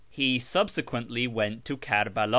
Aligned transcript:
He 0.09 0.39
subsequently 0.39 1.27
went 1.27 1.63
to 1.65 1.77
Kerbela. 1.77 2.29